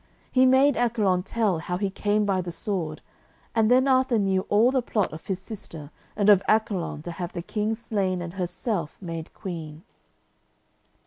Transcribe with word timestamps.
He 0.31 0.47
made 0.47 0.77
Accolon 0.77 1.21
tell 1.21 1.59
how 1.59 1.77
he 1.77 1.91
came 1.91 2.25
by 2.25 2.41
the 2.41 2.51
sword, 2.51 3.03
and 3.53 3.69
then 3.69 3.87
Arthur 3.87 4.17
knew 4.17 4.47
all 4.49 4.71
the 4.71 4.81
plot 4.81 5.13
of 5.13 5.27
his 5.27 5.37
sister 5.37 5.91
and 6.15 6.27
of 6.27 6.41
Accolon 6.47 7.03
to 7.03 7.11
have 7.11 7.33
the 7.33 7.43
King 7.43 7.75
slain 7.75 8.19
and 8.19 8.33
herself 8.33 8.99
made 8.99 9.31
queen. 9.35 9.83